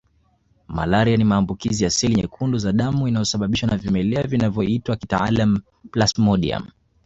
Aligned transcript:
Malaria 0.67 1.17
ni 1.17 1.23
maambukizi 1.23 1.83
ya 1.83 1.89
seli 1.89 2.15
nyekundu 2.15 2.57
za 2.57 2.71
damu 2.73 3.07
inayosababishwa 3.07 3.69
na 3.69 3.77
vimelea 3.77 4.23
vinavyoitwa 4.23 4.95
kitaalamu 4.95 5.59
Plasmodiumu 5.91 6.67